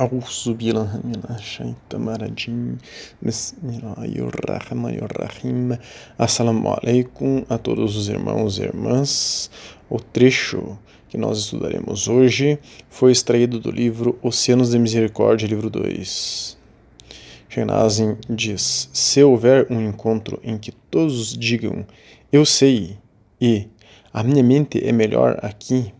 أعوذ 0.00 0.54
بالله 0.54 1.00
من 1.04 1.22
الشيطان 1.30 2.08
الرجيم 2.08 2.78
بسم 3.22 3.56
الله 3.66 4.30
الرحمن 4.30 4.94
الرحيم 5.02 5.78
Assalamu 6.18 6.68
alaikum 6.70 7.44
a 7.50 7.58
todos 7.58 7.96
os 7.96 8.08
irmãos 8.08 8.58
e 8.58 8.62
irmãs. 8.62 9.50
O 9.90 9.98
trecho 9.98 10.78
que 11.08 11.18
nós 11.18 11.38
estudaremos 11.38 12.06
hoje 12.06 12.58
foi 12.88 13.10
extraído 13.10 13.58
do 13.58 13.70
livro 13.70 14.18
Oceanos 14.22 14.70
de 14.70 14.78
Misericórdia, 14.78 15.48
livro 15.48 15.68
2. 15.68 16.56
Shenazin 17.48 18.16
diz: 18.30 18.88
Se 18.92 19.22
houver 19.22 19.66
um 19.70 19.80
encontro 19.80 20.38
em 20.44 20.58
que 20.58 20.70
todos 20.70 21.36
digam 21.36 21.84
eu 22.30 22.44
sei 22.44 22.98
e 23.40 23.68
a 24.12 24.22
minha 24.22 24.42
mente 24.42 24.84
é 24.84 24.92
melhor 24.92 25.38
aqui, 25.42 25.92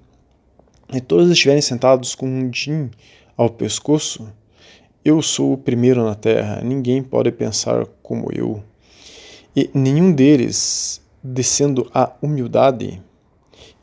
e 0.93 1.01
todos 1.01 1.31
estiverem 1.31 1.61
sentados 1.61 2.15
com 2.15 2.27
um 2.27 2.49
din 2.51 2.91
ao 3.36 3.50
pescoço, 3.50 4.28
eu 5.04 5.22
sou 5.22 5.54
o 5.54 5.58
primeiro 5.58 6.04
na 6.04 6.16
terra, 6.16 6.62
ninguém 6.62 7.04
pode 7.04 7.32
pensar 7.32 7.86
como 8.02 8.30
eu. 8.32 8.64
E 9.56 9.70
nenhum 9.74 10.14
deles 10.14 11.02
descendo 11.22 11.90
à 11.94 12.14
humildade, 12.22 13.02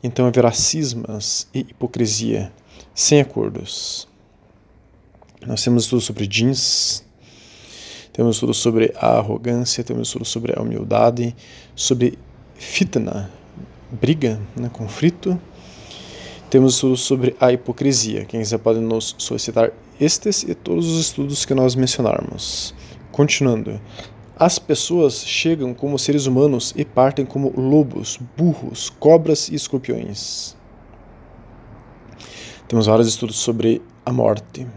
então 0.03 0.25
haverá 0.25 0.51
cismas 0.51 1.47
e 1.53 1.59
hipocrisia, 1.59 2.51
sem 2.93 3.21
acordos. 3.21 4.07
Nós 5.45 5.63
temos 5.63 5.87
tudo 5.87 6.01
sobre 6.01 6.27
jeans, 6.27 7.03
temos 8.13 8.39
tudo 8.39 8.53
sobre 8.53 8.93
a 8.95 9.17
arrogância, 9.17 9.83
temos 9.83 10.11
tudo 10.11 10.25
sobre 10.25 10.53
a 10.57 10.61
humildade, 10.61 11.35
sobre 11.75 12.17
fitna, 12.55 13.31
briga, 13.91 14.39
né, 14.55 14.69
conflito, 14.69 15.39
temos 16.51 16.73
estudos 16.73 16.99
sobre 16.99 17.33
a 17.39 17.53
hipocrisia. 17.53 18.25
Quem 18.25 18.41
quiser 18.41 18.57
pode 18.59 18.81
nos 18.81 19.15
solicitar 19.17 19.71
estes 19.97 20.43
e 20.43 20.53
todos 20.53 20.85
os 20.85 20.99
estudos 20.99 21.45
que 21.45 21.53
nós 21.53 21.75
mencionarmos. 21.75 22.75
Continuando. 23.09 23.79
As 24.35 24.59
pessoas 24.59 25.25
chegam 25.25 25.73
como 25.73 25.97
seres 25.97 26.25
humanos 26.25 26.73
e 26.75 26.83
partem 26.83 27.25
como 27.25 27.53
lobos, 27.55 28.19
burros, 28.35 28.89
cobras 28.89 29.47
e 29.47 29.55
escorpiões. 29.55 30.57
Temos 32.67 32.85
vários 32.85 33.07
estudos 33.07 33.37
sobre 33.37 33.81
a 34.05 34.11
morte. 34.11 34.67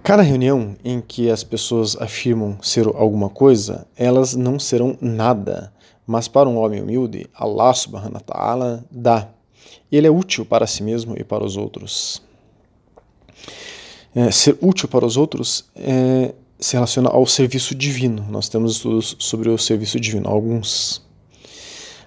Cada 0.00 0.22
reunião 0.22 0.76
em 0.84 1.00
que 1.00 1.28
as 1.28 1.42
pessoas 1.42 1.96
afirmam 2.00 2.56
ser 2.62 2.86
alguma 2.86 3.28
coisa, 3.28 3.84
elas 3.96 4.36
não 4.36 4.60
serão 4.60 4.96
nada. 5.00 5.72
Mas 6.06 6.28
para 6.28 6.48
um 6.48 6.58
homem 6.58 6.80
humilde, 6.80 7.26
Allah 7.34 7.74
subhanahu 7.74 8.14
wa 8.14 8.20
ta'ala 8.20 8.84
dá 8.92 9.33
ele 9.96 10.06
é 10.06 10.10
útil 10.10 10.44
para 10.44 10.66
si 10.66 10.82
mesmo 10.82 11.14
e 11.18 11.24
para 11.24 11.44
os 11.44 11.56
outros. 11.56 12.22
É, 14.14 14.30
ser 14.30 14.56
útil 14.60 14.88
para 14.88 15.04
os 15.04 15.16
outros 15.16 15.64
é, 15.74 16.34
se 16.58 16.74
relaciona 16.74 17.08
ao 17.08 17.26
serviço 17.26 17.74
divino. 17.74 18.24
Nós 18.30 18.48
temos 18.48 18.76
estudos 18.76 19.16
sobre 19.18 19.48
o 19.48 19.58
serviço 19.58 19.98
divino, 19.98 20.28
alguns. 20.28 21.02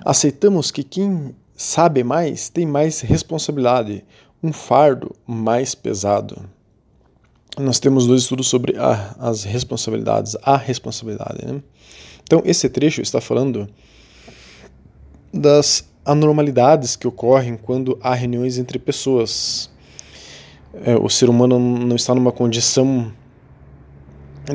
Aceitamos 0.03 0.71
que 0.71 0.83
quem 0.83 1.35
sabe 1.55 2.03
mais 2.03 2.49
tem 2.49 2.65
mais 2.65 3.01
responsabilidade, 3.01 4.03
um 4.41 4.53
fardo 4.53 5.15
mais 5.25 5.75
pesado. 5.75 6.47
Nós 7.57 7.79
temos 7.79 8.05
dois 8.05 8.21
estudos 8.21 8.47
sobre 8.47 8.77
a, 8.77 9.15
as 9.19 9.43
responsabilidades, 9.43 10.37
a 10.43 10.55
responsabilidade. 10.55 11.45
Né? 11.45 11.61
Então, 12.23 12.41
esse 12.45 12.69
trecho 12.69 13.01
está 13.01 13.19
falando 13.19 13.67
das 15.33 15.86
anormalidades 16.07 16.95
que 16.95 17.07
ocorrem 17.07 17.57
quando 17.57 17.97
há 18.01 18.13
reuniões 18.13 18.57
entre 18.57 18.79
pessoas. 18.79 19.69
É, 20.85 20.95
o 20.95 21.09
ser 21.09 21.29
humano 21.29 21.59
não 21.59 21.95
está 21.95 22.15
numa 22.15 22.31
condição 22.31 23.11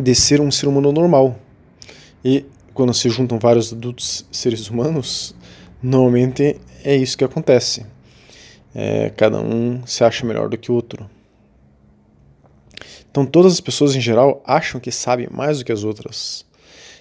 de 0.00 0.14
ser 0.14 0.40
um 0.40 0.50
ser 0.50 0.66
humano 0.66 0.90
normal. 0.90 1.36
E 2.24 2.44
quando 2.72 2.94
se 2.94 3.10
juntam 3.10 3.38
vários 3.38 3.72
adultos 3.72 4.24
seres 4.32 4.68
humanos, 4.68 5.34
normalmente 5.82 6.58
é 6.82 6.96
isso 6.96 7.18
que 7.18 7.24
acontece. 7.24 7.84
É, 8.74 9.10
cada 9.10 9.40
um 9.40 9.86
se 9.86 10.02
acha 10.02 10.24
melhor 10.24 10.48
do 10.48 10.56
que 10.56 10.72
o 10.72 10.74
outro. 10.74 11.08
Então 13.10 13.26
todas 13.26 13.52
as 13.52 13.60
pessoas 13.60 13.94
em 13.94 14.00
geral 14.00 14.42
acham 14.46 14.80
que 14.80 14.90
sabem 14.90 15.28
mais 15.30 15.58
do 15.58 15.64
que 15.66 15.72
as 15.72 15.84
outras. 15.84 16.46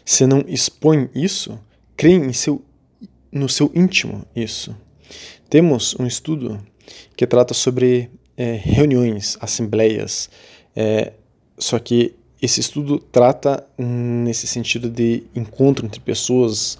Se 0.03 0.27
não 0.27 0.43
expõem 0.47 1.09
isso, 1.15 1.57
creem 1.95 2.25
em 2.25 2.33
seu 2.33 2.61
no 3.31 3.47
seu 3.47 3.71
íntimo 3.73 4.25
isso. 4.35 4.75
Temos 5.49 5.95
um 5.99 6.05
estudo 6.05 6.59
que 7.15 7.25
trata 7.25 7.53
sobre 7.53 8.09
é, 8.37 8.53
reuniões, 8.61 9.37
assembleias, 9.39 10.29
é, 10.75 11.13
só 11.57 11.77
que 11.79 12.15
esse 12.41 12.59
estudo 12.59 12.97
trata 12.97 13.63
nesse 13.77 14.47
sentido 14.47 14.89
de 14.89 15.23
encontro 15.35 15.85
entre 15.85 15.99
pessoas, 15.99 16.77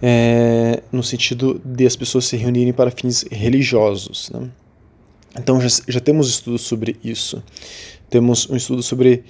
é, 0.00 0.82
no 0.92 1.02
sentido 1.02 1.60
de 1.64 1.84
as 1.84 1.96
pessoas 1.96 2.26
se 2.26 2.36
reunirem 2.36 2.72
para 2.72 2.90
fins 2.90 3.24
religiosos. 3.30 4.30
Né? 4.30 4.48
Então 5.36 5.60
já, 5.60 5.68
já 5.88 6.00
temos 6.00 6.28
estudos 6.28 6.62
sobre 6.62 6.96
isso. 7.02 7.42
Temos 8.08 8.48
um 8.48 8.54
estudo 8.54 8.82
sobre 8.82 9.24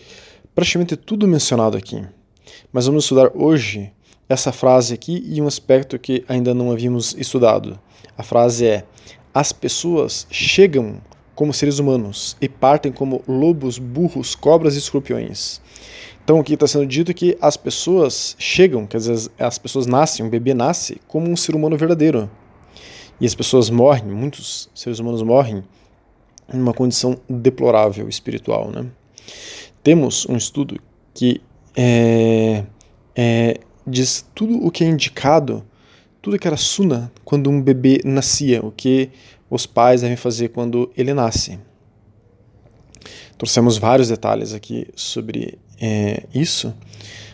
praticamente 0.55 0.97
tudo 0.97 1.27
mencionado 1.27 1.77
aqui. 1.77 2.05
Mas 2.71 2.87
vamos 2.87 3.05
estudar 3.05 3.31
hoje 3.35 3.91
essa 4.29 4.53
frase 4.53 4.95
aqui 4.95 5.25
e 5.27 5.41
um 5.41 5.47
aspecto 5.47 5.99
que 5.99 6.25
ainda 6.29 6.53
não 6.53 6.71
havíamos 6.71 7.15
estudado. 7.19 7.79
A 8.17 8.23
frase 8.23 8.67
é: 8.67 8.85
As 9.33 9.53
pessoas 9.53 10.27
chegam 10.31 11.01
como 11.35 11.55
seres 11.55 11.79
humanos 11.79 12.37
e 12.41 12.49
partem 12.49 12.91
como 12.91 13.23
lobos, 13.27 13.79
burros, 13.79 14.35
cobras 14.35 14.75
e 14.75 14.79
escorpiões. 14.79 15.61
Então 16.25 16.41
aqui 16.41 16.55
está 16.55 16.67
sendo 16.67 16.85
dito 16.85 17.15
que 17.15 17.39
as 17.41 17.57
pessoas 17.57 18.37
chegam, 18.39 18.87
quer 18.87 18.99
dizer, 18.99 19.31
as 19.39 19.57
pessoas 19.57 19.87
nascem, 19.87 20.27
um 20.27 20.29
bebê 20.29 20.53
nasce 20.53 21.01
como 21.09 21.31
um 21.31 21.37
ser 21.37 21.55
humano 21.55 21.77
verdadeiro. 21.77 22.31
E 23.21 23.25
as 23.25 23.35
pessoas 23.35 23.71
morrem, 23.71 24.05
muitos 24.05 24.69
seres 24.75 24.99
humanos 24.99 25.23
morrem 25.23 25.65
em 26.53 26.61
uma 26.61 26.75
condição 26.75 27.19
deplorável 27.29 28.09
espiritual. 28.09 28.71
Né? 28.71 28.87
Temos 29.83 30.27
um 30.29 30.37
estudo 30.37 30.79
que 31.15 31.41
é, 31.75 32.65
é, 33.17 33.61
diz 33.89 34.27
tudo 34.35 34.65
o 34.65 34.71
que 34.71 34.85
é 34.85 34.87
indicado, 34.87 35.65
tudo 36.21 36.39
que 36.39 36.47
era 36.47 36.57
suna 36.57 37.11
quando 37.25 37.51
um 37.51 37.61
bebê 37.61 38.01
nascia, 38.05 38.65
o 38.65 38.71
que 38.71 39.11
os 39.51 39.67
pais 39.67 40.03
devem 40.03 40.17
fazer 40.17 40.49
quando 40.49 40.91
ele 40.97 41.15
nasce. 41.15 41.59
Trouxemos 43.37 43.79
vários 43.79 44.09
detalhes 44.09 44.53
aqui 44.53 44.87
sobre 44.95 45.59
é, 45.81 46.25
isso, 46.35 46.75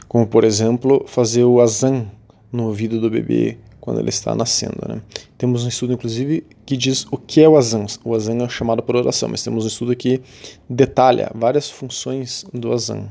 como 0.07 0.27
por 0.27 0.45
exemplo 0.45 1.05
fazer 1.07 1.45
o 1.45 1.61
azan 1.61 2.07
no 2.53 2.67
ouvido 2.67 3.01
do 3.01 3.11
bebê 3.11 3.59
quando 3.81 4.01
ele 4.01 4.09
está 4.09 4.35
nascendo. 4.35 4.79
Né? 4.89 5.03
Temos 5.37 5.65
um 5.65 5.69
estudo, 5.69 5.93
inclusive, 5.93 6.47
que 6.65 6.77
diz 6.77 7.07
o 7.11 7.19
que 7.19 7.43
é 7.43 7.49
o 7.49 7.57
azan. 7.57 7.85
O 8.03 8.15
azan 8.15 8.43
é 8.43 8.49
chamado 8.49 8.83
por 8.83 8.97
oração, 8.97 9.29
mas 9.29 9.43
temos 9.43 9.65
um 9.65 9.69
estudo 9.69 9.95
que 9.95 10.23
detalha 10.69 11.31
várias 11.35 11.69
funções 11.69 12.47
do 12.51 12.73
azan. 12.73 13.11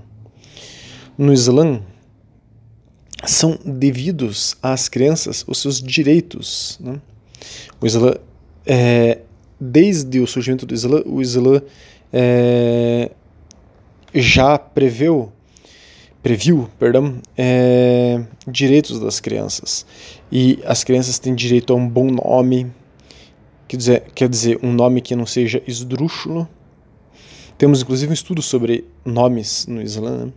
No 1.16 1.32
Islã, 1.32 1.80
são 3.26 3.58
devidos 3.66 4.56
às 4.62 4.90
crianças 4.90 5.44
os 5.48 5.60
seus 5.60 5.82
direitos. 5.82 6.78
Né? 6.82 7.00
O 7.80 7.86
Islã, 7.86 8.16
é, 8.66 9.20
desde 9.60 10.20
o 10.20 10.28
surgimento 10.28 10.66
do 10.66 10.74
Islã, 10.74 11.02
o 11.06 11.22
Islã 11.22 11.62
é, 12.12 13.12
já 14.14 14.58
preveu, 14.58 15.32
previu, 16.22 16.70
perdão, 16.78 17.20
é, 17.38 18.24
direitos 18.48 19.00
das 19.00 19.20
crianças. 19.20 19.86
E 20.32 20.60
as 20.66 20.84
crianças 20.84 21.18
têm 21.18 21.34
direito 21.34 21.74
a 21.74 21.76
um 21.76 21.88
bom 21.88 22.10
nome, 22.12 22.72
quer 23.68 23.78
dizer, 23.78 24.04
quer 24.14 24.30
dizer 24.30 24.60
um 24.62 24.72
nome 24.72 25.02
que 25.02 25.16
não 25.16 25.26
seja 25.26 25.62
esdrúxulo. 25.66 26.48
Temos 27.58 27.82
inclusive 27.82 28.12
um 28.12 28.14
estudo 28.14 28.42
sobre 28.42 28.86
nomes 29.06 29.66
no 29.68 29.82
Islã. 29.82 30.26
Né? 30.26 30.34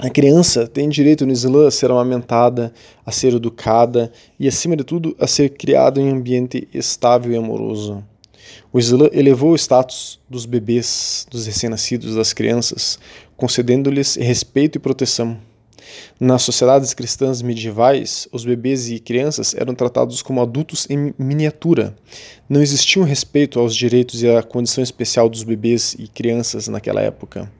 A 0.00 0.08
criança 0.08 0.68
tem 0.68 0.88
direito 0.88 1.26
no 1.26 1.32
Islã 1.32 1.66
a 1.66 1.72
ser 1.72 1.90
amamentada, 1.90 2.72
a 3.04 3.10
ser 3.10 3.34
educada 3.34 4.12
e, 4.38 4.46
acima 4.46 4.76
de 4.76 4.84
tudo, 4.84 5.16
a 5.18 5.26
ser 5.26 5.48
criada 5.48 6.00
em 6.00 6.04
um 6.04 6.14
ambiente 6.14 6.68
estável 6.72 7.32
e 7.32 7.36
amoroso. 7.36 8.04
O 8.72 8.78
Islã 8.78 9.08
elevou 9.12 9.50
o 9.50 9.56
status 9.56 10.20
dos 10.30 10.46
bebês, 10.46 11.26
dos 11.28 11.46
recém-nascidos, 11.46 12.14
das 12.14 12.32
crianças, 12.32 12.96
concedendo-lhes 13.36 14.14
respeito 14.14 14.76
e 14.76 14.78
proteção. 14.78 15.36
Nas 16.20 16.42
sociedades 16.42 16.94
cristãs 16.94 17.42
medievais, 17.42 18.28
os 18.30 18.44
bebês 18.44 18.88
e 18.88 19.00
crianças 19.00 19.52
eram 19.52 19.74
tratados 19.74 20.22
como 20.22 20.40
adultos 20.40 20.86
em 20.88 21.12
miniatura. 21.18 21.96
Não 22.48 22.62
existia 22.62 23.02
um 23.02 23.04
respeito 23.04 23.58
aos 23.58 23.74
direitos 23.74 24.22
e 24.22 24.28
à 24.28 24.44
condição 24.44 24.84
especial 24.84 25.28
dos 25.28 25.42
bebês 25.42 25.96
e 25.98 26.06
crianças 26.06 26.68
naquela 26.68 27.00
época. 27.00 27.50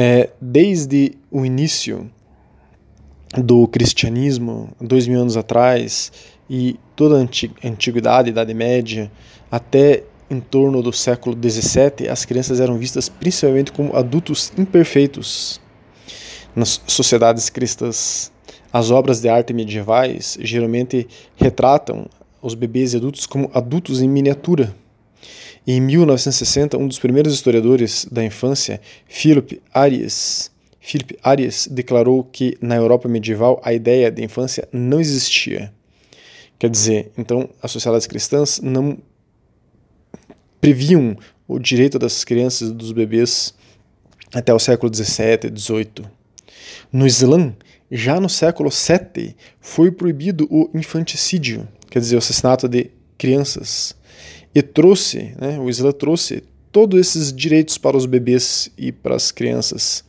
É, 0.00 0.30
desde 0.40 1.18
o 1.28 1.44
início 1.44 2.08
do 3.36 3.66
cristianismo, 3.66 4.68
dois 4.80 5.08
mil 5.08 5.20
anos 5.20 5.36
atrás, 5.36 6.12
e 6.48 6.78
toda 6.94 7.16
a 7.16 7.68
antiguidade, 7.68 8.30
Idade 8.30 8.54
Média, 8.54 9.10
até 9.50 10.04
em 10.30 10.38
torno 10.38 10.80
do 10.84 10.92
século 10.92 11.36
XVII, 11.36 12.08
as 12.08 12.24
crianças 12.24 12.60
eram 12.60 12.78
vistas 12.78 13.08
principalmente 13.08 13.72
como 13.72 13.96
adultos 13.96 14.52
imperfeitos. 14.56 15.60
Nas 16.54 16.80
sociedades 16.86 17.50
cristãs, 17.50 18.30
as 18.72 18.92
obras 18.92 19.20
de 19.20 19.28
arte 19.28 19.52
medievais 19.52 20.38
geralmente 20.40 21.08
retratam 21.34 22.06
os 22.40 22.54
bebês 22.54 22.94
e 22.94 22.98
adultos 22.98 23.26
como 23.26 23.50
adultos 23.52 24.00
em 24.00 24.08
miniatura. 24.08 24.76
Em 25.70 25.82
1960, 25.82 26.78
um 26.78 26.88
dos 26.88 26.98
primeiros 26.98 27.34
historiadores 27.34 28.06
da 28.10 28.24
infância, 28.24 28.80
Philip 29.06 29.60
Arias, 29.70 30.50
Philip 30.80 31.18
Arias 31.22 31.68
declarou 31.70 32.24
que 32.24 32.56
na 32.62 32.74
Europa 32.74 33.06
medieval 33.06 33.60
a 33.62 33.74
ideia 33.74 34.10
de 34.10 34.24
infância 34.24 34.66
não 34.72 34.98
existia. 34.98 35.70
Quer 36.58 36.70
dizer, 36.70 37.12
então 37.18 37.50
as 37.62 37.70
sociedades 37.70 38.06
cristãs 38.06 38.62
não 38.62 38.96
previam 40.58 41.14
o 41.46 41.58
direito 41.58 41.98
das 41.98 42.24
crianças 42.24 42.70
e 42.70 42.72
dos 42.72 42.90
bebês 42.90 43.52
até 44.32 44.54
o 44.54 44.58
século 44.58 44.88
17 44.88 45.48
e 45.48 45.50
18. 45.50 46.10
No 46.90 47.06
Islã, 47.06 47.54
já 47.90 48.18
no 48.18 48.30
século 48.30 48.70
7, 48.70 49.36
foi 49.60 49.90
proibido 49.90 50.48
o 50.50 50.70
infanticídio, 50.72 51.68
quer 51.90 51.98
dizer, 51.98 52.14
o 52.14 52.20
assassinato 52.20 52.66
de 52.66 52.90
crianças, 53.18 53.94
e 54.54 54.62
trouxe, 54.62 55.34
né, 55.38 55.58
o 55.58 55.68
Islã 55.68 55.92
trouxe 55.92 56.42
todos 56.72 56.98
esses 56.98 57.32
direitos 57.32 57.76
para 57.76 57.96
os 57.96 58.06
bebês 58.06 58.70
e 58.78 58.92
para 58.92 59.14
as 59.14 59.30
crianças, 59.30 60.04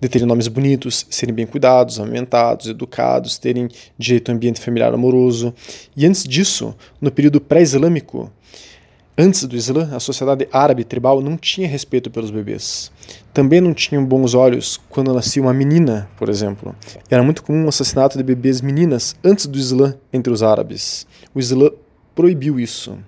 de 0.00 0.08
terem 0.08 0.26
nomes 0.26 0.48
bonitos, 0.48 1.06
serem 1.10 1.34
bem 1.34 1.46
cuidados, 1.46 1.98
amamentados, 1.98 2.68
educados, 2.68 3.38
terem 3.38 3.68
direito 3.98 4.30
ao 4.30 4.36
ambiente 4.36 4.60
familiar 4.60 4.92
amoroso. 4.92 5.54
E 5.96 6.06
antes 6.06 6.24
disso, 6.24 6.74
no 7.00 7.10
período 7.10 7.40
pré-islâmico, 7.40 8.30
Antes 9.16 9.44
do 9.44 9.54
Islã, 9.54 9.90
a 9.94 10.00
sociedade 10.00 10.48
árabe 10.50 10.84
tribal 10.84 11.20
não 11.20 11.36
tinha 11.36 11.68
respeito 11.68 12.10
pelos 12.10 12.30
bebês. 12.30 12.90
Também 13.34 13.60
não 13.60 13.74
tinham 13.74 14.02
bons 14.02 14.32
olhos 14.32 14.80
quando 14.88 15.12
nascia 15.12 15.42
uma 15.42 15.52
menina, 15.52 16.08
por 16.16 16.30
exemplo. 16.30 16.74
Era 17.10 17.22
muito 17.22 17.42
comum 17.42 17.66
o 17.66 17.68
assassinato 17.68 18.16
de 18.16 18.24
bebês 18.24 18.62
meninas 18.62 19.14
antes 19.22 19.44
do 19.44 19.58
Islã 19.58 19.94
entre 20.14 20.32
os 20.32 20.42
árabes. 20.42 21.06
O 21.34 21.38
Islã 21.38 21.68
proibiu 22.14 22.58
isso. 22.58 22.98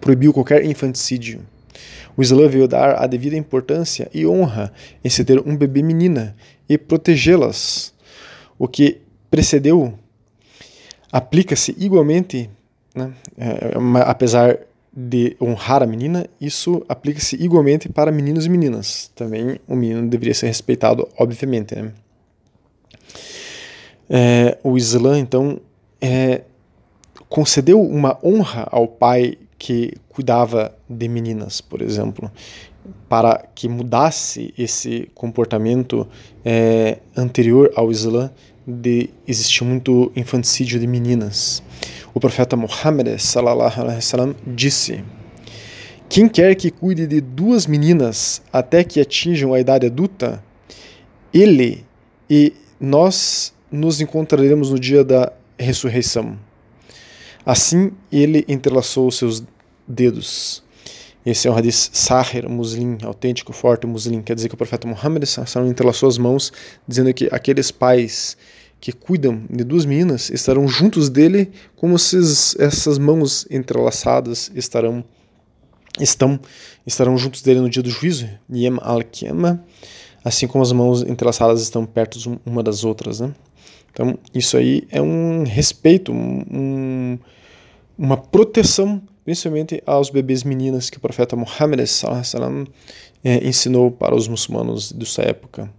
Proibiu 0.00 0.32
qualquer 0.32 0.64
infanticídio. 0.64 1.40
O 2.16 2.22
Islã 2.22 2.48
veio 2.48 2.66
dar 2.66 3.02
a 3.02 3.06
devida 3.06 3.36
importância 3.36 4.08
e 4.12 4.26
honra 4.26 4.72
em 5.04 5.08
se 5.10 5.24
ter 5.24 5.38
um 5.40 5.56
bebê 5.56 5.82
menina 5.82 6.34
e 6.68 6.78
protegê-las. 6.78 7.92
O 8.58 8.66
que 8.66 9.02
precedeu 9.30 9.98
aplica-se 11.12 11.74
igualmente, 11.78 12.48
né, 12.94 13.12
é, 13.36 13.72
apesar 14.06 14.58
de 14.96 15.36
honrar 15.38 15.82
a 15.82 15.86
menina, 15.86 16.26
isso 16.40 16.82
aplica-se 16.88 17.36
igualmente 17.36 17.86
para 17.86 18.10
meninos 18.10 18.46
e 18.46 18.48
meninas. 18.48 19.12
Também 19.14 19.60
o 19.68 19.76
menino 19.76 20.08
deveria 20.08 20.32
ser 20.32 20.46
respeitado, 20.46 21.06
obviamente. 21.18 21.74
Né? 21.74 21.92
É, 24.08 24.58
o 24.62 24.78
Islã, 24.78 25.18
então, 25.18 25.60
é, 26.00 26.42
concedeu 27.28 27.80
uma 27.80 28.18
honra 28.22 28.66
ao 28.70 28.86
pai 28.86 29.38
que 29.58 29.92
cuidava 30.08 30.74
de 30.88 31.08
meninas, 31.08 31.60
por 31.60 31.82
exemplo, 31.82 32.30
para 33.08 33.44
que 33.54 33.68
mudasse 33.68 34.52
esse 34.56 35.08
comportamento 35.14 36.06
é, 36.44 36.98
anterior 37.16 37.72
ao 37.74 37.90
Islã 37.90 38.30
de 38.66 39.10
existir 39.26 39.64
muito 39.64 40.10
infanticídio 40.16 40.78
de 40.80 40.86
meninas. 40.86 41.62
O 42.12 42.20
profeta 42.20 42.56
Muhammad 42.56 43.18
sallallahu 43.18 43.80
alaihi 43.80 43.96
wasallam 43.96 44.34
disse: 44.46 45.04
Quem 46.08 46.28
quer 46.28 46.54
que 46.54 46.70
cuide 46.70 47.06
de 47.06 47.20
duas 47.20 47.66
meninas 47.66 48.42
até 48.52 48.82
que 48.82 49.00
atinjam 49.00 49.52
a 49.52 49.60
idade 49.60 49.86
adulta, 49.86 50.42
ele 51.32 51.84
e 52.28 52.52
nós 52.80 53.52
nos 53.70 54.00
encontraremos 54.00 54.70
no 54.70 54.78
dia 54.78 55.04
da 55.04 55.32
ressurreição. 55.58 56.36
Assim 57.46 57.92
ele 58.10 58.44
entrelaçou 58.48 59.08
seus 59.12 59.42
dedos. 59.86 60.64
Esse 61.24 61.46
é 61.46 61.50
um 61.50 61.56
hadith 61.56 61.90
sahir, 61.92 62.48
muslim, 62.48 62.98
autêntico, 63.02 63.52
forte, 63.52 63.86
muslim. 63.86 64.20
Quer 64.20 64.34
dizer 64.34 64.48
que 64.48 64.54
o 64.54 64.58
profeta 64.58 64.86
Muhammad 64.86 65.22
entrelaçou 65.68 66.08
as 66.08 66.18
mãos, 66.18 66.52
dizendo 66.86 67.14
que 67.14 67.28
aqueles 67.30 67.70
pais 67.70 68.36
que 68.80 68.92
cuidam 68.92 69.42
de 69.48 69.64
duas 69.64 69.84
meninas 69.84 70.28
estarão 70.30 70.68
juntos 70.68 71.08
dele 71.08 71.50
como 71.76 71.94
essas 71.96 72.98
mãos 72.98 73.46
entrelaçadas 73.50 74.50
estarão 74.54 75.04
estão 75.98 76.38
estarão 76.86 77.16
juntos 77.16 77.42
dele 77.42 77.60
no 77.60 77.70
dia 77.70 77.82
do 77.82 77.90
juízo, 77.90 78.28
Yem 78.52 78.76
al-Kiyama, 78.80 79.64
assim 80.24 80.46
como 80.46 80.62
as 80.62 80.72
mãos 80.72 81.02
entrelaçadas 81.02 81.62
estão 81.62 81.86
perto 81.86 82.40
uma 82.44 82.62
das 82.62 82.84
outras, 82.84 83.20
né? 83.20 83.32
Então, 83.90 84.18
isso 84.34 84.58
aí 84.58 84.86
é 84.90 85.00
um 85.00 85.42
respeito, 85.44 86.12
um, 86.12 87.18
uma 87.98 88.16
proteção, 88.16 89.02
principalmente 89.24 89.82
aos 89.86 90.10
bebês 90.10 90.42
meninas 90.42 90.90
que 90.90 90.98
o 90.98 91.00
profeta 91.00 91.34
Muhammad 91.36 91.86
sallam, 91.86 92.66
é, 93.24 93.46
ensinou 93.46 93.90
para 93.90 94.14
os 94.14 94.28
muçulmanos 94.28 94.92
de 94.92 95.06
sua 95.06 95.24
época. 95.24 95.72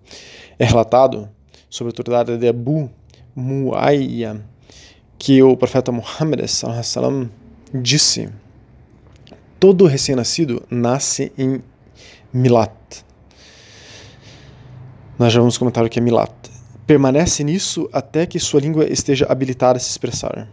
É 0.58 0.66
relatado 0.66 1.30
sobre 1.70 1.90
a 1.90 1.92
autoridade 1.92 2.38
de 2.38 2.48
Abu 2.48 2.90
Muayya, 3.36 4.44
que 5.18 5.42
o 5.44 5.56
profeta 5.56 5.92
Muhammad 5.92 6.46
sallam, 6.48 7.30
disse: 7.74 8.30
Todo 9.60 9.86
recém-nascido 9.86 10.64
nasce 10.70 11.32
em 11.38 11.62
Milat. 12.34 12.72
Nós 15.20 15.34
já 15.34 15.40
vamos 15.40 15.58
comentar 15.58 15.84
o 15.84 15.90
que 15.90 16.00
é 16.00 16.02
Milat. 16.02 16.32
Permanece 16.86 17.44
nisso 17.44 17.90
até 17.92 18.26
que 18.26 18.40
sua 18.40 18.62
língua 18.62 18.86
esteja 18.86 19.26
habilitada 19.28 19.78
a 19.78 19.80
se 19.80 19.90
expressar. 19.90 20.48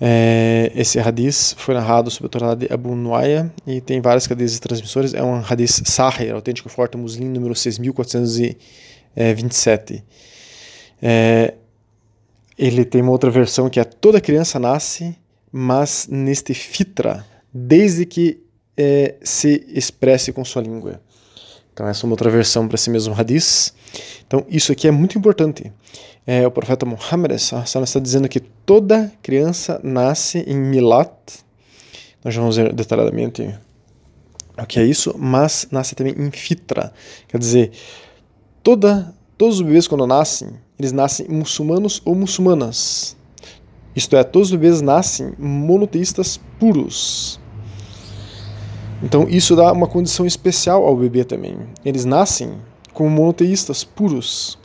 É, 0.00 0.70
esse 0.74 0.98
hadith 0.98 1.54
foi 1.56 1.74
narrado 1.74 2.10
sob 2.10 2.24
a 2.24 2.26
autoridade 2.26 2.66
de 2.66 2.72
Abu 2.72 2.94
Nuaya 2.94 3.50
e 3.66 3.80
tem 3.80 4.00
várias 4.00 4.26
cadeias 4.26 4.52
de 4.52 4.60
transmissores. 4.60 5.14
É 5.14 5.22
um 5.22 5.36
hadith 5.36 5.82
sahih, 5.86 6.30
autêntico 6.30 6.68
forte 6.68 6.96
muslim, 6.96 7.28
número 7.28 7.54
6400 7.54 8.56
é, 9.14 9.34
27. 9.34 10.04
É, 11.00 11.54
ele 12.58 12.84
tem 12.84 13.02
uma 13.02 13.12
outra 13.12 13.30
versão 13.30 13.68
que 13.68 13.80
é 13.80 13.84
toda 13.84 14.20
criança 14.20 14.58
nasce, 14.58 15.16
mas 15.50 16.06
neste 16.10 16.52
fitra, 16.52 17.24
desde 17.52 18.04
que 18.04 18.42
é, 18.76 19.14
se 19.22 19.64
expresse 19.68 20.32
com 20.32 20.44
sua 20.44 20.62
língua. 20.62 21.00
Então 21.72 21.86
essa 21.86 22.04
é 22.04 22.06
uma 22.06 22.12
outra 22.12 22.30
versão 22.30 22.66
para 22.66 22.74
esse 22.74 22.90
mesmo 22.90 23.14
hadith. 23.18 23.72
Então 24.26 24.44
isso 24.48 24.72
aqui 24.72 24.88
é 24.88 24.90
muito 24.90 25.16
importante. 25.16 25.72
É, 26.26 26.44
o 26.44 26.50
profeta 26.50 26.84
Muhammad 26.84 27.32
está 27.32 28.00
dizendo 28.00 28.28
que 28.28 28.40
toda 28.40 29.12
criança 29.22 29.80
nasce 29.84 30.38
em 30.40 30.56
milat. 30.56 31.12
Nós 32.24 32.34
vamos 32.34 32.56
ver 32.56 32.72
detalhadamente 32.72 33.54
o 34.58 34.66
que 34.66 34.80
é 34.80 34.84
isso, 34.84 35.14
mas 35.16 35.68
nasce 35.70 35.94
também 35.94 36.14
em 36.18 36.30
fitra. 36.32 36.92
Quer 37.28 37.38
dizer, 37.38 37.70
toda, 38.60 39.14
todos 39.38 39.60
os 39.60 39.62
bebês 39.62 39.86
quando 39.86 40.04
nascem, 40.04 40.48
eles 40.76 40.90
nascem 40.90 41.28
muçulmanos 41.28 42.02
ou 42.04 42.14
muçulmanas. 42.14 43.16
Isto 43.94 44.16
é, 44.16 44.24
todos 44.24 44.48
os 44.48 44.54
bebês 44.58 44.82
nascem 44.82 45.32
monoteístas 45.38 46.40
puros. 46.58 47.38
Então 49.00 49.28
isso 49.28 49.54
dá 49.54 49.72
uma 49.72 49.86
condição 49.86 50.26
especial 50.26 50.84
ao 50.84 50.96
bebê 50.96 51.22
também. 51.22 51.56
Eles 51.84 52.04
nascem 52.04 52.54
como 52.92 53.10
monoteístas 53.10 53.84
puros. 53.84 54.58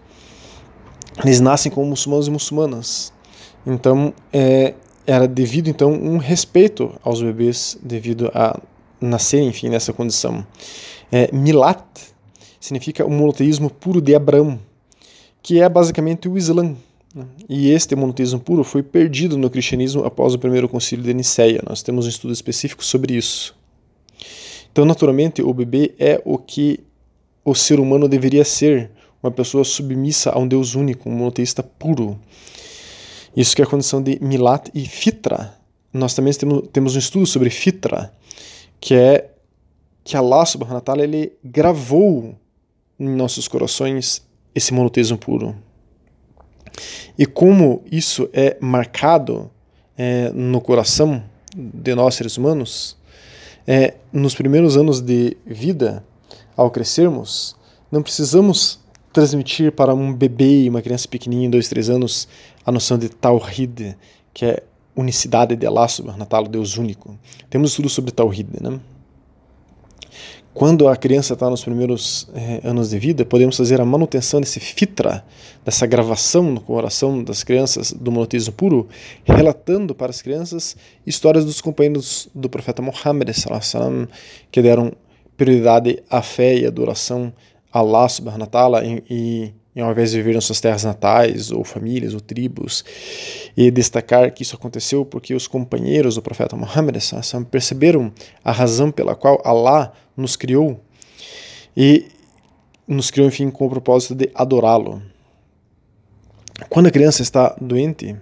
Eles 1.24 1.40
nascem 1.40 1.72
como 1.72 1.88
muçulmanos 1.88 2.28
e 2.28 2.32
muçulmanas. 2.32 3.14
Então 3.66 4.14
é, 4.32 4.74
era 5.06 5.28
devido 5.28 5.70
então 5.70 5.92
um 5.92 6.18
respeito 6.18 6.94
aos 7.04 7.22
bebês 7.22 7.78
devido 7.82 8.32
a 8.34 8.60
nascerem, 9.00 9.48
enfim, 9.48 9.70
nessa 9.70 9.92
condição. 9.92 10.46
É, 11.12 11.30
milat 11.34 11.84
significa 12.60 13.06
o 13.06 13.10
monoteísmo 13.10 13.70
puro 13.70 14.00
de 14.00 14.16
Abraão, 14.16 14.60
que 15.42 15.60
é 15.60 15.68
basicamente 15.68 16.30
o 16.30 16.38
Islã. 16.38 16.76
Né? 17.14 17.26
E 17.50 17.72
este 17.72 17.96
monoteísmo 17.96 18.40
puro 18.40 18.64
foi 18.64 18.84
perdido 18.84 19.38
no 19.38 19.50
cristianismo 19.50 20.06
após 20.06 20.34
o 20.34 20.40
primeiro 20.40 20.70
concílio 20.70 21.04
de 21.04 21.14
Nicéia. 21.14 21.62
Nós 21.68 21.82
temos 21.82 22.06
um 22.06 22.10
estudo 22.10 22.32
específico 22.32 22.84
sobre 22.84 23.16
isso. 23.16 23.56
Então, 24.72 24.86
naturalmente, 24.86 25.42
o 25.42 25.54
bebê 25.54 25.94
é 26.00 26.22
o 26.24 26.38
que 26.38 26.80
o 27.44 27.54
ser 27.54 27.80
humano 27.80 28.08
deveria 28.08 28.46
ser, 28.46 28.92
uma 29.22 29.32
pessoa 29.32 29.64
submissa 29.64 30.32
a 30.32 30.40
um 30.40 30.48
Deus 30.48 30.76
único, 30.76 31.10
um 31.10 31.14
monoteísta 31.14 31.62
puro. 31.62 32.20
Isso 33.36 33.56
que 33.56 33.62
é 33.62 33.66
a 33.66 33.68
condição 33.68 34.02
de 34.02 34.18
Milat 34.22 34.70
e 34.74 34.86
Fitra. 34.86 35.54
Nós 35.94 36.14
também 36.14 36.34
temos, 36.34 36.68
temos 36.72 36.96
um 36.96 37.00
estudo 37.00 37.26
sobre 37.26 37.50
Fitra, 37.50 38.14
que 38.80 38.96
é 38.96 39.30
que 40.04 40.18
Allah 40.18 40.46
subhanahu 40.46 40.76
wa 40.76 40.82
ta'ala 40.82 41.04
ele 41.04 41.34
gravou 41.44 42.36
em 43.00 43.10
nossos 43.10 43.48
corações 43.48 44.22
esse 44.54 44.74
monoteísmo 44.74 45.18
puro. 45.18 45.56
E 47.18 47.26
como 47.26 47.84
isso 47.92 48.30
é 48.34 48.58
marcado 48.60 49.52
é, 49.98 50.30
no 50.32 50.60
coração 50.60 51.24
de 51.56 51.94
nós 51.94 52.16
seres 52.16 52.38
humanos, 52.38 52.98
é, 53.68 53.96
nos 54.12 54.34
primeiros 54.34 54.76
anos 54.78 55.02
de 55.02 55.38
vida, 55.46 56.04
ao 56.56 56.72
crescermos, 56.72 57.56
não 57.92 58.02
precisamos 58.02 58.80
transmitir 59.12 59.72
para 59.72 59.94
um 59.94 60.14
bebê, 60.14 60.68
uma 60.70 60.82
criança 60.82 61.08
pequenininha, 61.08 61.50
dois, 61.50 61.68
três 61.68 61.90
anos, 61.90 62.28
a 62.66 62.72
noção 62.72 62.98
de 62.98 63.10
Tawhid, 63.10 63.98
que 64.34 64.46
é 64.46 64.64
unicidade 64.96 65.56
de 65.56 65.66
Allah 65.66 65.88
subhanahu 65.88 66.48
Deus 66.50 66.78
único. 66.78 67.18
Temos 67.50 67.72
estudo 67.72 67.90
sobre 67.90 68.12
Tawhid, 68.12 68.50
né? 68.62 68.80
Quando 70.54 70.90
a 70.90 70.98
criança 70.98 71.34
está 71.34 71.50
nos 71.50 71.64
primeiros 71.64 72.28
eh, 72.36 72.60
anos 72.66 72.90
de 72.90 73.00
vida, 73.00 73.24
podemos 73.24 73.56
fazer 73.56 73.80
a 73.80 73.86
manutenção 73.86 74.42
desse 74.42 74.60
fitra, 74.60 75.24
dessa 75.64 75.86
gravação 75.86 76.44
no 76.44 76.60
coração 76.60 77.24
das 77.24 77.42
crianças 77.42 77.94
do 77.94 78.12
monoteísmo 78.12 78.54
puro, 78.54 78.90
relatando 79.24 79.96
para 79.96 80.10
as 80.10 80.22
crianças 80.22 80.76
histórias 81.08 81.46
dos 81.46 81.62
companheiros 81.62 82.28
do 82.36 82.50
profeta 82.50 82.82
Muhammad, 82.82 83.30
que 84.52 84.62
deram 84.62 84.92
prioridade 85.38 86.04
à 86.10 86.22
fé 86.22 86.58
e 86.58 86.66
adoração 86.66 87.32
Allah 87.72 88.08
subhanahu 88.10 88.42
wa 88.42 88.48
ta'ala 88.48 88.86
e, 88.86 89.54
e, 89.76 89.82
ao 89.82 89.92
invés 89.92 90.12
de 90.12 90.18
viver 90.18 90.36
nas 90.36 90.46
suas 90.46 90.60
terras 90.60 90.84
natais, 90.84 91.52
ou 91.52 91.64
famílias, 91.64 92.14
ou 92.14 92.20
tribos, 92.20 92.84
e 93.56 93.72
destacar 93.72 94.32
que 94.34 94.44
isso 94.44 94.56
aconteceu 94.56 95.06
porque 95.06 95.34
os 95.34 95.48
companheiros 95.48 96.16
do 96.16 96.22
profeta 96.22 96.56
Muhammad 96.56 96.98
perceberam 97.50 98.12
a 98.44 98.52
razão 98.52 98.92
pela 98.92 99.16
qual 99.16 99.42
Allah 99.46 99.94
nos 100.16 100.36
criou 100.36 100.80
e 101.76 102.08
nos 102.88 103.10
criou, 103.10 103.28
enfim, 103.28 103.50
com 103.50 103.66
o 103.66 103.70
propósito 103.70 104.16
de 104.16 104.30
adorá-lo. 104.36 105.02
Quando 106.70 106.88
a 106.88 106.92
criança 106.92 107.22
está 107.22 107.56
doente, 107.60 108.16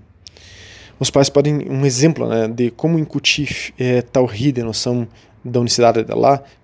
os 0.99 1.09
pais 1.09 1.29
podem 1.29 1.69
um 1.69 1.85
exemplo 1.85 2.27
né, 2.27 2.47
de 2.47 2.71
como 2.71 2.99
incutir 2.99 3.73
é, 3.79 4.01
tawhid, 4.01 4.61
a 4.61 4.65
noção 4.65 5.07
da 5.43 5.59
unicidade 5.59 6.03
de. 6.03 6.13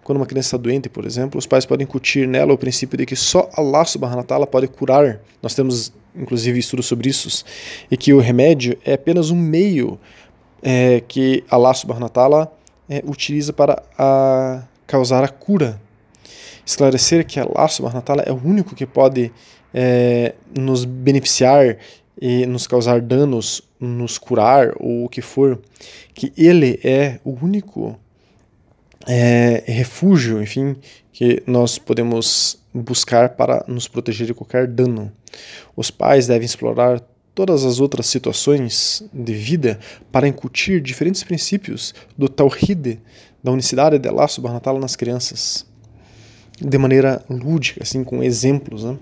Quando 0.03 0.17
uma 0.17 0.25
criança 0.25 0.47
está 0.47 0.57
doente, 0.57 0.89
por 0.89 1.05
exemplo, 1.05 1.37
os 1.37 1.45
pais 1.45 1.65
podem 1.65 1.85
incutir 1.85 2.27
nela 2.27 2.53
o 2.53 2.57
princípio 2.57 2.97
de 2.97 3.05
que 3.05 3.15
só 3.15 3.49
Allah 3.55 3.85
subhanahu 3.85 4.19
wa 4.19 4.23
ta'ala 4.23 4.47
pode 4.47 4.67
curar. 4.67 5.19
Nós 5.41 5.55
temos, 5.55 5.93
inclusive, 6.15 6.59
estudos 6.59 6.85
sobre 6.85 7.09
isso. 7.09 7.45
E 7.89 7.97
que 7.97 8.13
o 8.13 8.19
remédio 8.19 8.77
é 8.85 8.93
apenas 8.93 9.31
um 9.31 9.37
meio 9.37 9.99
é, 10.61 11.01
que 11.07 11.43
Allah 11.49 11.73
subhanahu 11.73 12.03
wa 12.03 12.09
ta'ala 12.09 12.51
é, 12.89 13.03
utiliza 13.05 13.53
para 13.53 13.81
a 13.97 14.63
causar 14.85 15.23
a 15.23 15.27
cura. 15.27 15.81
Esclarecer 16.65 17.25
que 17.25 17.39
Allah 17.39 17.67
subhanahu 17.67 17.97
wa 17.97 18.01
ta'ala 18.01 18.23
é 18.23 18.31
o 18.31 18.41
único 18.43 18.75
que 18.75 18.85
pode 18.85 19.31
é, 19.73 20.33
nos 20.55 20.83
beneficiar 20.85 21.77
e 22.19 22.45
nos 22.45 22.65
causar 22.65 23.01
danos, 23.01 23.61
nos 23.79 24.17
curar 24.17 24.73
ou 24.79 25.05
o 25.05 25.09
que 25.09 25.21
for, 25.21 25.59
que 26.13 26.31
Ele 26.37 26.79
é 26.83 27.19
o 27.23 27.31
único 27.31 27.99
é, 29.07 29.63
refúgio, 29.67 30.41
enfim, 30.41 30.75
que 31.11 31.41
nós 31.45 31.77
podemos 31.77 32.59
buscar 32.73 33.29
para 33.29 33.63
nos 33.67 33.87
proteger 33.87 34.27
de 34.27 34.33
qualquer 34.33 34.67
dano. 34.67 35.11
Os 35.75 35.89
pais 35.89 36.27
devem 36.27 36.45
explorar 36.45 37.01
todas 37.33 37.65
as 37.65 37.79
outras 37.79 38.07
situações 38.07 39.03
de 39.13 39.33
vida 39.33 39.79
para 40.11 40.27
incutir 40.27 40.81
diferentes 40.81 41.23
princípios 41.23 41.93
do 42.17 42.29
Tawhid, 42.29 42.99
da 43.43 43.51
unicidade 43.51 43.99
de 43.99 44.07
Allah 44.07 44.27
subhanahu 44.27 44.61
wa 44.65 44.79
nas 44.79 44.95
crianças, 44.95 45.65
de 46.59 46.77
maneira 46.77 47.23
lúdica, 47.29 47.83
assim, 47.83 48.03
com 48.03 48.23
exemplos, 48.23 48.83
né? 48.85 48.97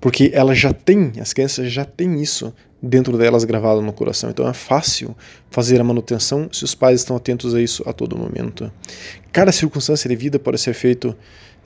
Porque 0.00 0.30
ela 0.34 0.54
já 0.54 0.72
tem, 0.72 1.12
as 1.20 1.32
crianças 1.32 1.70
já 1.72 1.84
têm 1.84 2.20
isso 2.20 2.52
dentro 2.82 3.16
delas 3.16 3.44
gravado 3.44 3.80
no 3.80 3.92
coração. 3.92 4.30
Então 4.30 4.48
é 4.48 4.52
fácil 4.52 5.16
fazer 5.50 5.80
a 5.80 5.84
manutenção 5.84 6.48
se 6.52 6.64
os 6.64 6.74
pais 6.74 7.00
estão 7.00 7.16
atentos 7.16 7.54
a 7.54 7.60
isso 7.60 7.82
a 7.86 7.92
todo 7.92 8.16
momento. 8.16 8.70
Cada 9.32 9.52
circunstância 9.52 10.08
de 10.08 10.16
vida 10.16 10.38
pode 10.38 10.58
ser 10.58 10.74
feito 10.74 11.14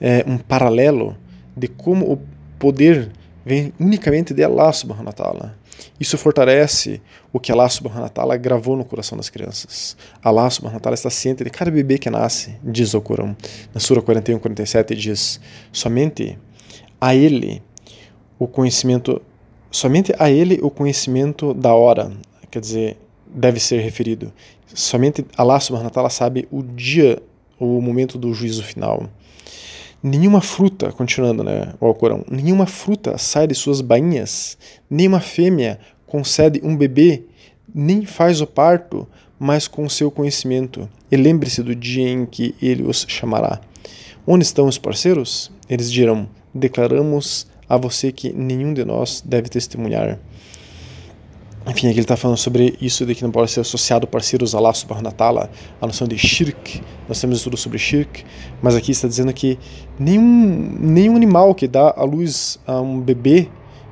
é, 0.00 0.24
um 0.26 0.38
paralelo 0.38 1.16
de 1.56 1.68
como 1.68 2.10
o 2.10 2.18
poder 2.58 3.10
vem 3.44 3.72
unicamente 3.78 4.32
de 4.32 4.42
Allah 4.42 4.72
subhanahu 4.72 5.06
wa 5.06 5.12
ta'ala. 5.12 5.60
Isso 5.98 6.18
fortalece 6.18 7.00
o 7.32 7.40
que 7.40 7.50
Allah 7.50 7.68
subhanahu 7.68 8.02
wa 8.02 8.08
ta'ala 8.08 8.36
gravou 8.36 8.76
no 8.76 8.84
coração 8.84 9.16
das 9.16 9.30
crianças. 9.30 9.96
Allah 10.22 10.48
subhanahu 10.50 10.76
wa 10.76 10.80
ta'ala 10.80 10.94
está 10.94 11.10
ciente 11.10 11.42
de 11.42 11.50
cada 11.50 11.70
bebê 11.70 11.98
que 11.98 12.10
nasce, 12.10 12.56
diz 12.62 12.92
o 12.94 13.00
Corão. 13.00 13.36
Na 13.72 13.80
Sura 13.80 14.02
41, 14.02 14.38
47 14.38 14.94
diz, 14.94 15.40
somente 15.72 16.38
a 17.00 17.14
ele 17.14 17.62
o 18.40 18.48
conhecimento, 18.48 19.20
somente 19.70 20.14
a 20.18 20.30
ele 20.30 20.58
o 20.62 20.70
conhecimento 20.70 21.52
da 21.52 21.74
hora, 21.74 22.10
quer 22.50 22.58
dizer, 22.58 22.96
deve 23.26 23.60
ser 23.60 23.80
referido. 23.80 24.32
Somente 24.74 25.26
Allah 25.36 25.60
subhanahu 25.60 25.92
wa 25.94 26.08
sabe 26.08 26.48
o 26.50 26.62
dia, 26.62 27.22
o 27.58 27.82
momento 27.82 28.16
do 28.16 28.32
juízo 28.32 28.64
final. 28.64 29.04
Nenhuma 30.02 30.40
fruta, 30.40 30.90
continuando 30.90 31.44
né, 31.44 31.74
o 31.78 31.84
Alcorão, 31.84 32.24
nenhuma 32.30 32.64
fruta 32.64 33.18
sai 33.18 33.46
de 33.46 33.54
suas 33.54 33.82
bainhas, 33.82 34.56
nenhuma 34.88 35.20
fêmea 35.20 35.78
concede 36.06 36.62
um 36.64 36.74
bebê, 36.74 37.24
nem 37.74 38.06
faz 38.06 38.40
o 38.40 38.46
parto, 38.46 39.06
mas 39.38 39.68
com 39.68 39.86
seu 39.86 40.10
conhecimento. 40.10 40.88
E 41.12 41.16
lembre-se 41.16 41.62
do 41.62 41.74
dia 41.74 42.08
em 42.08 42.24
que 42.24 42.54
ele 42.62 42.84
os 42.84 43.04
chamará. 43.06 43.60
Onde 44.26 44.44
estão 44.44 44.66
os 44.66 44.78
parceiros? 44.78 45.52
Eles 45.68 45.92
dirão: 45.92 46.26
Declaramos 46.54 47.49
a 47.70 47.76
você 47.76 48.10
que 48.10 48.32
nenhum 48.32 48.74
de 48.74 48.84
nós 48.84 49.22
deve 49.24 49.48
testemunhar. 49.48 50.18
Enfim, 51.68 51.86
aqui 51.86 51.96
ele 51.96 52.00
está 52.00 52.16
falando 52.16 52.36
sobre 52.36 52.76
isso 52.80 53.06
de 53.06 53.14
que 53.14 53.22
não 53.22 53.30
pode 53.30 53.48
ser 53.48 53.60
associado 53.60 54.06
parceiros 54.08 54.56
a 54.56 54.72
subhanahu 54.72 55.06
wa 55.06 55.12
ta'ala, 55.12 55.50
a 55.80 55.86
noção 55.86 56.08
de 56.08 56.18
shirk. 56.18 56.82
Nós 57.08 57.20
temos 57.20 57.36
estudo 57.36 57.56
sobre 57.56 57.78
shirk, 57.78 58.24
mas 58.60 58.74
aqui 58.74 58.90
está 58.90 59.06
dizendo 59.06 59.32
que 59.32 59.56
nenhum, 59.96 60.76
nenhum 60.80 61.14
animal 61.14 61.54
que 61.54 61.68
dá 61.68 61.94
a 61.96 62.02
luz 62.02 62.58
a 62.66 62.80
um 62.80 63.00
bebê, 63.00 63.48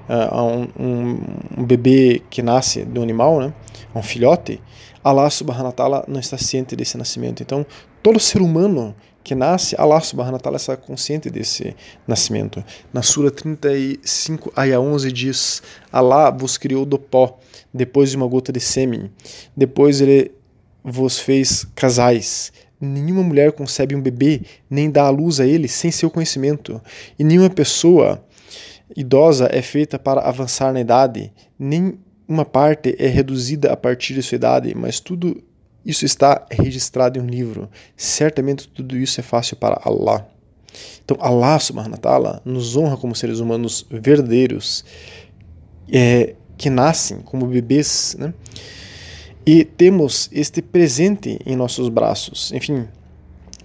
a 0.09 0.43
um, 0.43 0.69
um, 0.77 1.21
um 1.59 1.65
bebê 1.65 2.21
que 2.29 2.43
nasce 2.43 2.85
de 2.85 2.99
um 2.99 3.03
animal, 3.03 3.39
né, 3.39 3.55
a 3.95 3.99
um 4.01 4.03
filhote, 4.03 4.61
Allah 5.05 5.31
subhanahu 5.31 5.67
wa 5.67 5.73
ta'ala 5.73 6.05
não 6.09 6.19
está 6.19 6.37
ciente 6.37 6.75
desse 6.75 6.99
nascimento. 6.99 7.43
Então, 7.43 7.65
todo 8.03 8.19
ser 8.19 8.43
humano 8.43 8.95
que 9.29 9.35
nasce, 9.35 9.77
Allah 9.79 10.01
subhanahu 10.01 10.33
wa 10.33 10.39
ta'ala 10.39 10.57
está 10.57 10.75
consciente 10.75 11.29
desse 11.29 11.77
nascimento. 12.07 12.65
Na 12.91 13.03
Sura 13.03 13.31
35, 13.31 14.51
Aya 14.57 14.81
11 14.81 15.13
diz, 15.13 15.63
Allah 15.93 16.31
vos 16.31 16.57
criou 16.57 16.87
do 16.87 16.99
pó, 16.99 17.39
depois 17.73 18.11
de 18.11 18.17
uma 18.17 18.27
gota 18.27 18.51
de 18.51 18.59
sêmen. 18.59 19.11
Depois 19.55 20.01
ele 20.01 20.33
vos 20.83 21.19
fez 21.19 21.67
casais. 21.75 22.51
Nenhuma 22.81 23.23
mulher 23.23 23.53
concebe 23.53 23.95
um 23.95 24.01
bebê, 24.01 24.41
nem 24.71 24.91
dá 24.91 25.03
à 25.03 25.11
luz 25.11 25.41
a 25.41 25.47
ele 25.47 25.69
sem 25.69 25.91
seu 25.91 26.09
conhecimento. 26.09 26.81
E 27.19 27.23
nenhuma 27.23 27.51
pessoa 27.51 28.25
idosa 28.97 29.51
é 29.53 29.61
feita 29.61 29.99
para 29.99 30.23
avançar 30.23 30.73
na 30.73 30.81
idade, 30.81 31.31
nem 31.59 31.99
uma 32.27 32.47
parte 32.47 32.97
é 32.99 33.07
reduzida 33.07 33.71
a 33.73 33.77
partir 33.77 34.15
de 34.15 34.23
sua 34.23 34.37
idade, 34.37 34.75
mas 34.75 35.01
tudo 35.01 35.43
isso 35.89 36.05
está 36.05 36.47
registrado 36.51 37.19
em 37.19 37.23
um 37.23 37.27
livro. 37.27 37.71
Certamente 37.97 38.69
tudo 38.69 38.95
isso 38.95 39.19
é 39.19 39.23
fácil 39.23 39.57
para 39.57 39.81
Allah. 39.83 40.29
Então, 41.03 41.17
Allah 41.19 41.59
subhanahu 41.59 41.93
wa 41.93 41.99
ta'ala 41.99 42.43
nos 42.45 42.77
honra 42.77 42.99
como 42.99 43.17
seres 43.17 43.41
humanos 43.41 43.87
verdadeiros 43.91 44.85
é, 45.91 46.35
que 46.59 46.69
nascem 46.69 47.21
como 47.21 47.47
bebês, 47.47 48.15
né? 48.19 48.35
E 49.47 49.65
temos 49.65 50.29
este 50.31 50.61
presente 50.61 51.41
em 51.47 51.57
nossos 51.57 51.89
braços. 51.89 52.53
Enfim, 52.53 52.87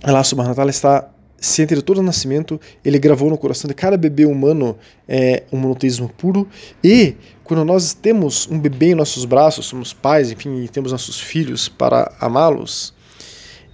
Allah 0.01 0.24
subhanahu 0.24 0.51
wa 0.51 0.56
ta'ala 0.56 0.72
está 0.72 1.12
ciente 1.44 1.76
de 1.76 1.82
todo 1.82 1.98
o 1.98 2.04
nascimento, 2.04 2.60
ele 2.86 2.98
gravou 2.98 3.30
no 3.30 3.38
coração 3.38 3.68
de 3.68 3.74
cada 3.74 3.98
bebê 3.98 4.26
humano 4.26 4.78
é, 5.08 5.44
um 5.52 5.58
monoteísmo 5.58 6.08
puro 6.08 6.48
e 6.82 7.16
quando 7.44 7.66
nós 7.66 7.94
temos 7.94 8.48
um 8.50 8.58
bebê 8.58 8.92
em 8.92 8.96
nossos 8.96 9.26
braços, 9.26 9.66
somos 9.66 9.92
pais, 9.92 10.32
enfim, 10.32 10.64
e 10.64 10.70
temos 10.70 10.94
nossos 10.94 11.20
filhos 11.20 11.68
para 11.68 12.12
amá-los, 12.20 12.94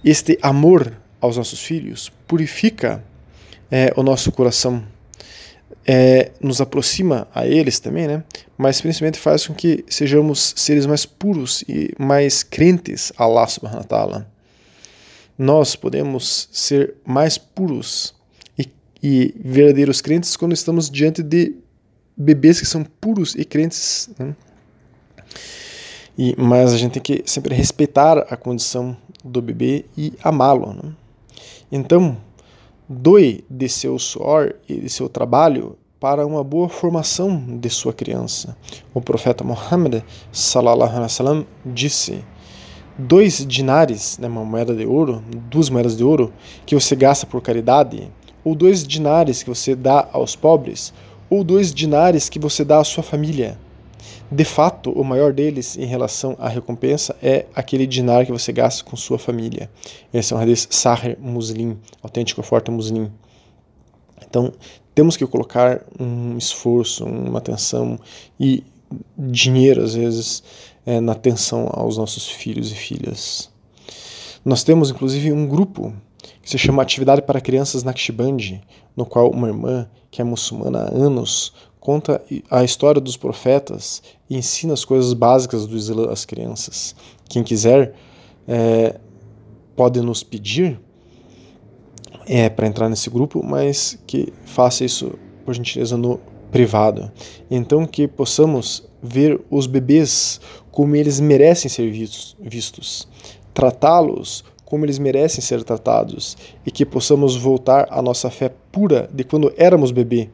este 0.04 0.36
amor 0.42 0.92
aos 1.20 1.36
nossos 1.36 1.60
filhos 1.60 2.10
purifica 2.26 3.04
é, 3.70 3.92
o 3.94 4.02
nosso 4.02 4.32
coração, 4.32 4.82
é, 5.86 6.32
nos 6.40 6.60
aproxima 6.60 7.28
a 7.32 7.46
eles 7.46 7.78
também, 7.78 8.08
né? 8.08 8.24
mas 8.58 8.80
principalmente 8.80 9.18
faz 9.18 9.46
com 9.46 9.54
que 9.54 9.84
sejamos 9.88 10.54
seres 10.56 10.86
mais 10.86 11.06
puros 11.06 11.62
e 11.68 11.94
mais 11.98 12.42
crentes 12.42 13.12
a 13.16 13.24
Allah 13.24 13.46
subhanahu 13.46 13.78
wa 13.78 13.84
ta'ala. 13.84 14.39
Nós 15.40 15.74
podemos 15.74 16.50
ser 16.52 16.96
mais 17.02 17.38
puros 17.38 18.14
e, 18.58 18.68
e 19.02 19.34
verdadeiros 19.42 20.02
crentes 20.02 20.36
quando 20.36 20.52
estamos 20.52 20.90
diante 20.90 21.22
de 21.22 21.56
bebês 22.14 22.60
que 22.60 22.66
são 22.66 22.84
puros 22.84 23.34
e 23.34 23.42
crentes. 23.42 24.10
Né? 24.18 24.36
E, 26.18 26.34
mas 26.36 26.74
a 26.74 26.76
gente 26.76 27.00
tem 27.00 27.02
que 27.02 27.22
sempre 27.24 27.54
respeitar 27.54 28.18
a 28.18 28.36
condição 28.36 28.94
do 29.24 29.40
bebê 29.40 29.86
e 29.96 30.12
amá-lo. 30.22 30.74
Né? 30.74 30.92
Então, 31.72 32.18
doe 32.86 33.42
de 33.48 33.66
seu 33.66 33.98
suor 33.98 34.56
e 34.68 34.78
de 34.78 34.90
seu 34.90 35.08
trabalho 35.08 35.78
para 35.98 36.26
uma 36.26 36.44
boa 36.44 36.68
formação 36.68 37.58
de 37.58 37.70
sua 37.70 37.94
criança. 37.94 38.54
O 38.92 39.00
profeta 39.00 39.42
Muhammad 39.42 40.02
sallallahu 40.30 40.90
alaihi 40.90 41.02
wasallam 41.04 41.46
disse: 41.64 42.22
dois 43.00 43.44
dinares, 43.46 44.18
né, 44.18 44.28
uma 44.28 44.44
moeda 44.44 44.74
de 44.74 44.86
ouro, 44.86 45.22
duas 45.50 45.68
moedas 45.68 45.96
de 45.96 46.04
ouro, 46.04 46.32
que 46.66 46.74
você 46.74 46.94
gasta 46.94 47.26
por 47.26 47.40
caridade, 47.40 48.10
ou 48.44 48.54
dois 48.54 48.86
dinares 48.86 49.42
que 49.42 49.48
você 49.48 49.74
dá 49.74 50.08
aos 50.12 50.36
pobres, 50.36 50.92
ou 51.28 51.44
dois 51.44 51.72
dinares 51.72 52.28
que 52.28 52.38
você 52.38 52.64
dá 52.64 52.78
à 52.78 52.84
sua 52.84 53.02
família. 53.02 53.58
De 54.30 54.44
fato, 54.44 54.92
o 54.92 55.02
maior 55.04 55.32
deles 55.32 55.76
em 55.76 55.84
relação 55.84 56.36
à 56.38 56.48
recompensa 56.48 57.16
é 57.20 57.46
aquele 57.54 57.86
dinar 57.86 58.24
que 58.24 58.32
você 58.32 58.52
gasta 58.52 58.84
com 58.84 58.96
sua 58.96 59.18
família. 59.18 59.68
Esse 60.14 60.32
é 60.32 60.36
um 60.36 60.40
hadith 60.40 60.68
Sahih 60.70 61.16
Muslim, 61.18 61.76
autêntico 62.00 62.42
forte 62.42 62.70
Muslim. 62.70 63.10
Então, 64.24 64.52
temos 64.94 65.16
que 65.16 65.26
colocar 65.26 65.82
um 65.98 66.38
esforço, 66.38 67.04
uma 67.04 67.38
atenção 67.38 67.98
e 68.38 68.62
dinheiro, 69.18 69.82
às 69.82 69.94
vezes, 69.94 70.42
é, 70.84 71.00
na 71.00 71.12
atenção 71.12 71.68
aos 71.72 71.96
nossos 71.96 72.28
filhos 72.28 72.72
e 72.72 72.74
filhas. 72.74 73.50
Nós 74.44 74.64
temos, 74.64 74.90
inclusive, 74.90 75.32
um 75.32 75.46
grupo 75.46 75.92
que 76.42 76.48
se 76.48 76.58
chama 76.58 76.82
Atividade 76.82 77.22
para 77.22 77.40
Crianças 77.40 77.82
Naqshbandi, 77.82 78.62
no 78.96 79.04
qual 79.04 79.30
uma 79.30 79.48
irmã, 79.48 79.88
que 80.10 80.20
é 80.20 80.24
muçulmana 80.24 80.80
há 80.80 80.94
anos, 80.94 81.52
conta 81.78 82.22
a 82.50 82.62
história 82.62 83.00
dos 83.00 83.16
profetas 83.16 84.02
e 84.28 84.36
ensina 84.36 84.72
as 84.72 84.84
coisas 84.84 85.12
básicas 85.12 85.66
do 85.66 85.76
Islã 85.76 86.10
às 86.10 86.24
crianças. 86.24 86.94
Quem 87.28 87.42
quiser 87.42 87.94
é, 88.46 88.98
pode 89.76 90.00
nos 90.00 90.22
pedir 90.22 90.78
é, 92.26 92.48
para 92.48 92.66
entrar 92.66 92.88
nesse 92.88 93.08
grupo, 93.08 93.44
mas 93.44 93.98
que 94.06 94.32
faça 94.44 94.84
isso, 94.84 95.12
por 95.44 95.54
gentileza, 95.54 95.96
no 95.96 96.20
privado. 96.50 97.10
Então 97.50 97.86
que 97.86 98.06
possamos 98.06 98.88
ver 99.02 99.40
os 99.50 99.66
bebês 99.66 100.40
como 100.70 100.94
eles 100.96 101.20
merecem 101.20 101.68
ser 101.68 101.90
vistos, 102.40 103.08
tratá-los 103.52 104.44
como 104.64 104.84
eles 104.84 104.98
merecem 104.98 105.40
ser 105.42 105.64
tratados 105.64 106.36
e 106.64 106.70
que 106.70 106.86
possamos 106.86 107.36
voltar 107.36 107.88
à 107.90 108.00
nossa 108.00 108.30
fé 108.30 108.52
pura 108.70 109.10
de 109.12 109.24
quando 109.24 109.52
éramos 109.56 109.90
bebê 109.90 110.30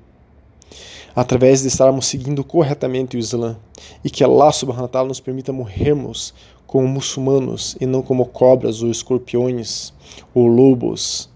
através 1.16 1.62
de 1.62 1.68
estarmos 1.68 2.06
seguindo 2.06 2.44
corretamente 2.44 3.16
o 3.16 3.18
Islã, 3.18 3.56
e 4.04 4.10
que 4.10 4.22
Allah 4.22 4.52
subhanahu 4.52 4.82
wa 4.82 4.88
ta'ala 4.88 5.08
nos 5.08 5.18
permita 5.18 5.50
morrermos 5.50 6.34
como 6.66 6.86
muçulmanos 6.86 7.74
e 7.80 7.86
não 7.86 8.02
como 8.02 8.26
cobras 8.26 8.82
ou 8.82 8.90
escorpiões 8.90 9.94
ou 10.34 10.46
lobos. 10.46 11.30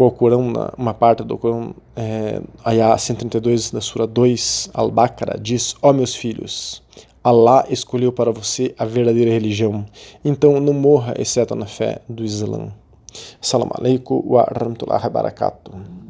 O 0.00 0.04
Alcorão, 0.04 0.50
uma 0.78 0.94
parte 0.94 1.22
do 1.22 1.34
Alcorão, 1.34 1.74
é, 1.94 2.40
Ayah 2.64 2.96
132 2.96 3.70
da 3.70 3.82
Sura 3.82 4.06
2, 4.06 4.70
Al-Baqarah, 4.72 5.36
diz: 5.38 5.74
Ó 5.82 5.90
oh, 5.90 5.92
meus 5.92 6.14
filhos, 6.14 6.82
Allah 7.22 7.66
escolheu 7.68 8.10
para 8.10 8.32
você 8.32 8.74
a 8.78 8.86
verdadeira 8.86 9.30
religião, 9.30 9.84
então 10.24 10.58
não 10.58 10.72
morra 10.72 11.12
exceto 11.18 11.54
na 11.54 11.66
fé 11.66 12.00
do 12.08 12.24
Islã. 12.24 12.72
Salam 13.42 13.68
alaikum 13.74 14.22
wa 14.24 14.44
rahmatullahi 14.44 15.04
wa 15.04 15.10
barakatuh. 15.10 16.00